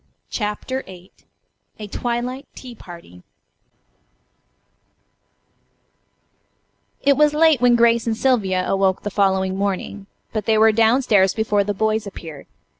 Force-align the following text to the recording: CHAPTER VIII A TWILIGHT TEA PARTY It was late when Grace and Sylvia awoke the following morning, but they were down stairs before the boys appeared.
CHAPTER 0.31 0.81
VIII 0.87 1.11
A 1.77 1.85
TWILIGHT 1.85 2.47
TEA 2.55 2.73
PARTY 2.73 3.21
It 7.03 7.15
was 7.15 7.35
late 7.35 7.61
when 7.61 7.75
Grace 7.75 8.07
and 8.07 8.17
Sylvia 8.17 8.63
awoke 8.67 9.03
the 9.03 9.11
following 9.11 9.55
morning, 9.55 10.07
but 10.33 10.45
they 10.47 10.57
were 10.57 10.71
down 10.71 11.03
stairs 11.03 11.35
before 11.35 11.63
the 11.63 11.75
boys 11.75 12.07
appeared. 12.07 12.47